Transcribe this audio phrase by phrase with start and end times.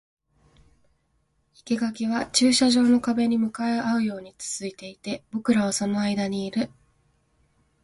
[1.53, 6.71] 生垣は駐車場の壁に向かい合うように続いていて、僕らはその間にいる